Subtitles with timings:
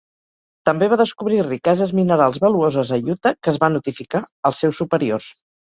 [0.69, 5.35] També va descobrir riqueses minerals valuoses a Utah que es va notificar als seus superiors.